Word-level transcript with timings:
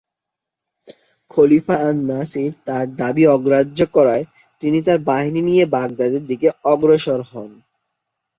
খলিফা 1.31 1.75
আন-নাসির 1.87 2.51
তার 2.67 2.85
দাবি 2.95 3.23
অগ্রাহ্য 3.27 3.79
করায় 3.95 4.23
তিনি 4.61 4.79
তার 4.81 4.99
বাহিনী 5.09 5.41
নিয়ে 5.41 5.63
বাগদাদের 5.75 6.23
দিকে 6.25 6.47
অগ্রসর 6.65 7.19
হন। 7.31 7.51